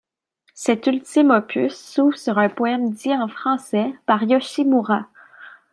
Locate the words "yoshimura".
4.23-5.05